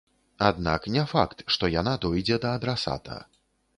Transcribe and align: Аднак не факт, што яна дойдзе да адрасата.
Аднак 0.45 0.87
не 0.95 1.03
факт, 1.11 1.45
што 1.55 1.71
яна 1.75 1.93
дойдзе 2.07 2.41
да 2.47 2.55
адрасата. 2.61 3.21